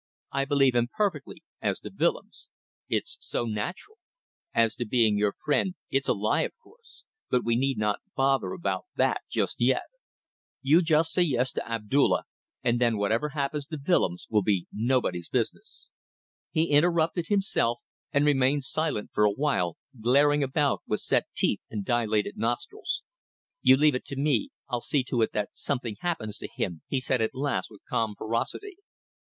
[0.31, 2.49] I believe him perfectly, as to Willems.
[2.89, 3.99] It's so natural.
[4.51, 8.51] As to being your friend it's a lie of course, but we need not bother
[8.51, 9.83] about that just yet.
[10.63, 12.23] You just say yes to Abdulla,
[12.63, 15.87] and then whatever happens to Willems will be nobody's business."
[16.49, 17.77] He interrupted himself
[18.11, 23.03] and remained silent for a while, glaring about with set teeth and dilated nostrils.
[23.61, 24.49] "You leave it to me.
[24.67, 28.15] I'll see to it that something happens to him," he said at last, with calm
[28.17, 28.77] ferocity.